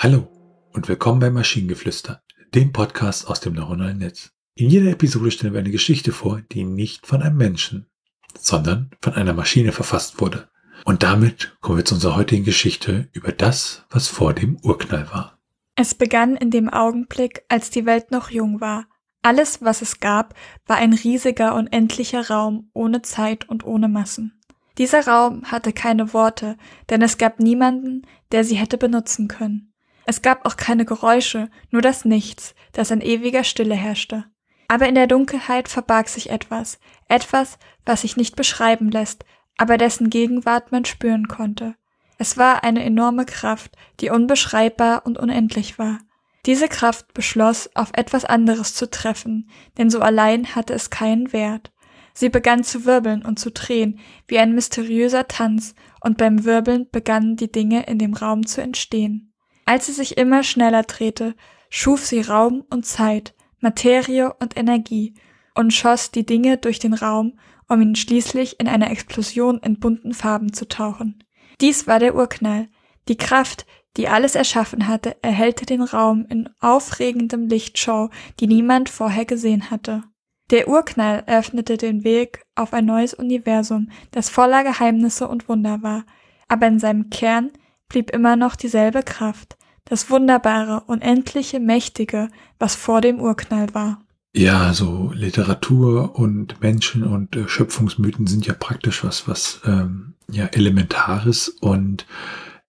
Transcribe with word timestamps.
Hallo 0.00 0.28
und 0.72 0.86
willkommen 0.86 1.18
bei 1.18 1.28
Maschinengeflüster, 1.28 2.22
dem 2.54 2.70
Podcast 2.70 3.26
aus 3.26 3.40
dem 3.40 3.54
neuronalen 3.54 3.98
Netz. 3.98 4.30
In 4.54 4.70
jeder 4.70 4.92
Episode 4.92 5.32
stellen 5.32 5.54
wir 5.54 5.58
eine 5.58 5.72
Geschichte 5.72 6.12
vor, 6.12 6.40
die 6.52 6.62
nicht 6.62 7.04
von 7.04 7.20
einem 7.20 7.36
Menschen, 7.36 7.90
sondern 8.38 8.92
von 9.02 9.14
einer 9.14 9.32
Maschine 9.32 9.72
verfasst 9.72 10.20
wurde. 10.20 10.48
Und 10.84 11.02
damit 11.02 11.56
kommen 11.60 11.78
wir 11.78 11.84
zu 11.84 11.96
unserer 11.96 12.14
heutigen 12.14 12.44
Geschichte 12.44 13.08
über 13.12 13.32
das, 13.32 13.86
was 13.90 14.06
vor 14.06 14.34
dem 14.34 14.56
Urknall 14.62 15.10
war. 15.10 15.36
Es 15.74 15.96
begann 15.96 16.36
in 16.36 16.52
dem 16.52 16.68
Augenblick, 16.68 17.42
als 17.48 17.70
die 17.70 17.84
Welt 17.84 18.12
noch 18.12 18.30
jung 18.30 18.60
war. 18.60 18.86
Alles, 19.22 19.62
was 19.62 19.82
es 19.82 19.98
gab, 19.98 20.36
war 20.68 20.76
ein 20.76 20.92
riesiger, 20.92 21.56
unendlicher 21.56 22.28
Raum 22.28 22.70
ohne 22.72 23.02
Zeit 23.02 23.48
und 23.48 23.64
ohne 23.64 23.88
Massen. 23.88 24.40
Dieser 24.78 25.08
Raum 25.08 25.42
hatte 25.46 25.72
keine 25.72 26.12
Worte, 26.14 26.56
denn 26.88 27.02
es 27.02 27.18
gab 27.18 27.40
niemanden, 27.40 28.02
der 28.30 28.44
sie 28.44 28.54
hätte 28.54 28.78
benutzen 28.78 29.26
können. 29.26 29.67
Es 30.10 30.22
gab 30.22 30.46
auch 30.46 30.56
keine 30.56 30.86
Geräusche, 30.86 31.50
nur 31.70 31.82
das 31.82 32.06
Nichts, 32.06 32.54
das 32.72 32.90
in 32.90 33.02
ewiger 33.02 33.44
Stille 33.44 33.74
herrschte. 33.74 34.24
Aber 34.66 34.88
in 34.88 34.94
der 34.94 35.06
Dunkelheit 35.06 35.68
verbarg 35.68 36.08
sich 36.08 36.30
etwas, 36.30 36.80
etwas, 37.08 37.58
was 37.84 38.00
sich 38.00 38.16
nicht 38.16 38.34
beschreiben 38.34 38.90
lässt, 38.90 39.26
aber 39.58 39.76
dessen 39.76 40.08
Gegenwart 40.08 40.72
man 40.72 40.86
spüren 40.86 41.28
konnte. 41.28 41.74
Es 42.16 42.38
war 42.38 42.64
eine 42.64 42.84
enorme 42.84 43.26
Kraft, 43.26 43.76
die 44.00 44.08
unbeschreibbar 44.08 45.04
und 45.04 45.18
unendlich 45.18 45.78
war. 45.78 45.98
Diese 46.46 46.68
Kraft 46.68 47.12
beschloss, 47.12 47.68
auf 47.76 47.90
etwas 47.92 48.24
anderes 48.24 48.72
zu 48.72 48.88
treffen, 48.90 49.50
denn 49.76 49.90
so 49.90 50.00
allein 50.00 50.54
hatte 50.54 50.72
es 50.72 50.88
keinen 50.88 51.34
Wert. 51.34 51.70
Sie 52.14 52.30
begann 52.30 52.64
zu 52.64 52.86
wirbeln 52.86 53.26
und 53.26 53.38
zu 53.38 53.50
drehen, 53.50 54.00
wie 54.26 54.38
ein 54.38 54.54
mysteriöser 54.54 55.28
Tanz, 55.28 55.74
und 56.00 56.16
beim 56.16 56.46
Wirbeln 56.46 56.88
begannen 56.90 57.36
die 57.36 57.52
Dinge 57.52 57.82
in 57.82 57.98
dem 57.98 58.14
Raum 58.14 58.46
zu 58.46 58.62
entstehen. 58.62 59.27
Als 59.68 59.84
sie 59.84 59.92
sich 59.92 60.16
immer 60.16 60.44
schneller 60.44 60.82
drehte, 60.82 61.34
schuf 61.68 62.06
sie 62.06 62.22
Raum 62.22 62.64
und 62.70 62.86
Zeit, 62.86 63.34
Materie 63.60 64.32
und 64.40 64.56
Energie 64.56 65.12
und 65.54 65.74
schoss 65.74 66.10
die 66.10 66.24
Dinge 66.24 66.56
durch 66.56 66.78
den 66.78 66.94
Raum, 66.94 67.38
um 67.68 67.82
ihn 67.82 67.94
schließlich 67.94 68.60
in 68.60 68.66
einer 68.66 68.90
Explosion 68.90 69.58
in 69.58 69.78
bunten 69.78 70.14
Farben 70.14 70.54
zu 70.54 70.66
tauchen. 70.68 71.22
Dies 71.60 71.86
war 71.86 71.98
der 71.98 72.14
Urknall. 72.14 72.68
Die 73.08 73.18
Kraft, 73.18 73.66
die 73.98 74.08
alles 74.08 74.36
erschaffen 74.36 74.88
hatte, 74.88 75.16
erhellte 75.20 75.66
den 75.66 75.82
Raum 75.82 76.24
in 76.30 76.48
aufregendem 76.60 77.46
Lichtshow, 77.46 78.08
die 78.40 78.46
niemand 78.46 78.88
vorher 78.88 79.26
gesehen 79.26 79.70
hatte. 79.70 80.02
Der 80.48 80.68
Urknall 80.68 81.24
eröffnete 81.26 81.76
den 81.76 82.04
Weg 82.04 82.40
auf 82.54 82.72
ein 82.72 82.86
neues 82.86 83.12
Universum, 83.12 83.90
das 84.12 84.30
voller 84.30 84.64
Geheimnisse 84.64 85.28
und 85.28 85.46
Wunder 85.46 85.82
war, 85.82 86.06
aber 86.48 86.68
in 86.68 86.78
seinem 86.78 87.10
Kern 87.10 87.50
blieb 87.88 88.10
immer 88.10 88.36
noch 88.36 88.56
dieselbe 88.56 89.02
Kraft, 89.02 89.57
das 89.88 90.10
wunderbare, 90.10 90.82
unendliche, 90.86 91.60
mächtige, 91.60 92.28
was 92.58 92.74
vor 92.74 93.00
dem 93.00 93.20
Urknall 93.20 93.74
war. 93.74 94.00
Ja, 94.34 94.72
so 94.74 95.10
Literatur 95.14 96.18
und 96.18 96.60
Menschen 96.60 97.02
und 97.02 97.34
äh, 97.34 97.48
Schöpfungsmythen 97.48 98.26
sind 98.26 98.46
ja 98.46 98.54
praktisch 98.54 99.02
was, 99.02 99.26
was 99.26 99.60
ähm, 99.64 100.14
ja 100.30 100.46
elementares 100.46 101.48
und 101.48 102.06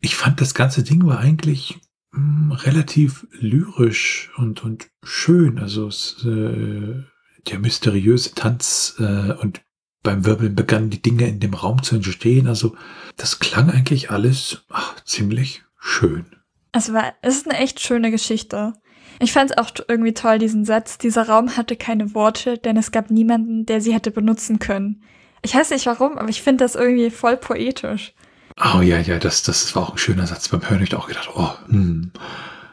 ich 0.00 0.16
fand 0.16 0.40
das 0.40 0.54
ganze 0.54 0.82
Ding 0.82 1.06
war 1.06 1.18
eigentlich 1.18 1.78
mh, 2.12 2.18
hm, 2.18 2.52
relativ 2.52 3.26
lyrisch 3.32 4.30
und 4.36 4.64
und 4.64 4.88
schön. 5.04 5.58
Also 5.58 5.86
es, 5.86 6.24
äh, 6.24 7.04
der 7.48 7.58
mysteriöse 7.58 8.34
Tanz 8.34 8.96
äh, 8.98 9.32
und 9.32 9.62
beim 10.02 10.24
Wirbeln 10.24 10.54
begannen 10.54 10.90
die 10.90 11.02
Dinge 11.02 11.28
in 11.28 11.38
dem 11.38 11.54
Raum 11.54 11.82
zu 11.82 11.96
entstehen. 11.96 12.48
Also 12.48 12.74
das 13.16 13.38
klang 13.38 13.70
eigentlich 13.70 14.10
alles 14.10 14.64
ach, 14.68 14.96
ziemlich 15.04 15.62
schön. 15.78 16.26
Es 16.72 16.92
war, 16.92 17.14
es 17.22 17.36
ist 17.36 17.48
eine 17.48 17.58
echt 17.58 17.80
schöne 17.80 18.10
Geschichte. 18.10 18.72
Ich 19.20 19.32
fand 19.32 19.50
es 19.50 19.58
auch 19.58 19.70
irgendwie 19.88 20.14
toll, 20.14 20.38
diesen 20.38 20.64
Satz. 20.64 20.98
Dieser 20.98 21.28
Raum 21.28 21.56
hatte 21.56 21.76
keine 21.76 22.14
Worte, 22.14 22.58
denn 22.58 22.76
es 22.76 22.90
gab 22.90 23.10
niemanden, 23.10 23.66
der 23.66 23.80
sie 23.80 23.94
hätte 23.94 24.10
benutzen 24.10 24.58
können. 24.58 25.02
Ich 25.42 25.54
weiß 25.54 25.70
nicht 25.70 25.86
warum, 25.86 26.18
aber 26.18 26.28
ich 26.28 26.42
finde 26.42 26.64
das 26.64 26.74
irgendwie 26.74 27.10
voll 27.10 27.36
poetisch. 27.36 28.14
Oh 28.58 28.80
ja, 28.80 28.98
ja, 28.98 29.18
das, 29.18 29.42
das 29.42 29.74
war 29.74 29.84
auch 29.84 29.92
ein 29.92 29.98
schöner 29.98 30.26
Satz. 30.26 30.48
Beim 30.48 30.62
Hören 30.62 30.74
habe 30.74 30.84
ich 30.84 30.94
auch 30.94 31.08
gedacht, 31.08 31.30
oh, 31.34 31.50
hm. 31.68 32.12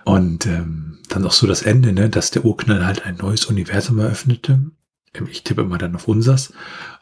Und 0.06 0.46
ähm, 0.46 1.00
dann 1.10 1.26
auch 1.26 1.32
so 1.32 1.46
das 1.46 1.62
Ende, 1.62 1.94
ne, 1.94 2.10
dass 2.10 2.32
der 2.32 2.46
Urknall 2.46 2.86
halt 2.86 3.06
ein 3.06 3.18
neues 3.18 3.46
Universum 3.46 4.00
eröffnete. 4.00 4.60
Ich 5.30 5.44
tippe 5.44 5.62
immer 5.62 5.78
dann 5.78 5.96
auf 5.96 6.08
unsers. 6.08 6.54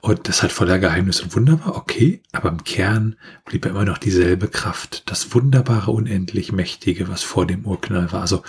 Und 0.01 0.27
das 0.27 0.41
halt 0.41 0.51
voller 0.51 0.79
Geheimnis 0.79 1.21
und 1.21 1.35
wunderbar, 1.35 1.75
okay. 1.75 2.21
Aber 2.31 2.49
im 2.49 2.63
Kern 2.63 3.15
blieb 3.45 3.65
immer 3.65 3.85
noch 3.85 3.97
dieselbe 3.97 4.47
Kraft. 4.47 5.09
Das 5.09 5.33
wunderbare, 5.33 5.91
unendlich 5.91 6.51
Mächtige, 6.51 7.09
was 7.09 7.23
vor 7.23 7.45
dem 7.45 7.65
Urknall 7.65 8.11
war. 8.11 8.21
Also 8.21 8.43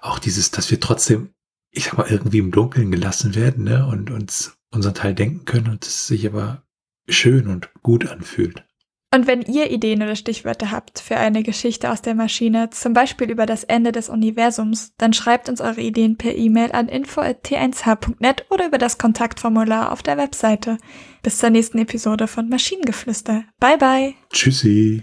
auch 0.00 0.18
dieses, 0.18 0.50
dass 0.50 0.70
wir 0.70 0.80
trotzdem, 0.80 1.30
ich 1.70 1.84
sag 1.84 1.98
mal, 1.98 2.08
irgendwie 2.08 2.38
im 2.38 2.50
Dunkeln 2.52 2.90
gelassen 2.90 3.34
werden, 3.34 3.64
ne? 3.64 3.86
Und 3.86 4.10
uns 4.10 4.56
unseren 4.72 4.94
Teil 4.94 5.14
denken 5.14 5.44
können 5.44 5.68
und 5.68 5.84
es 5.84 6.06
sich 6.06 6.26
aber 6.26 6.62
schön 7.08 7.48
und 7.48 7.70
gut 7.82 8.06
anfühlt. 8.06 8.64
Und 9.12 9.26
wenn 9.26 9.42
ihr 9.42 9.70
Ideen 9.72 10.02
oder 10.02 10.14
Stichwörter 10.14 10.70
habt 10.70 11.00
für 11.00 11.16
eine 11.16 11.42
Geschichte 11.42 11.90
aus 11.90 12.00
der 12.00 12.14
Maschine, 12.14 12.70
zum 12.70 12.92
Beispiel 12.92 13.28
über 13.28 13.44
das 13.44 13.64
Ende 13.64 13.90
des 13.90 14.08
Universums, 14.08 14.92
dann 14.98 15.12
schreibt 15.12 15.48
uns 15.48 15.60
eure 15.60 15.80
Ideen 15.80 16.16
per 16.16 16.36
E-Mail 16.36 16.70
an 16.72 16.88
info.t1h.net 16.88 18.44
oder 18.50 18.66
über 18.66 18.78
das 18.78 18.98
Kontaktformular 18.98 19.90
auf 19.90 20.04
der 20.04 20.16
Webseite. 20.16 20.78
Bis 21.22 21.38
zur 21.38 21.50
nächsten 21.50 21.78
Episode 21.78 22.28
von 22.28 22.48
Maschinengeflüster. 22.48 23.44
Bye 23.58 23.78
bye. 23.78 24.14
Tschüssi. 24.32 25.02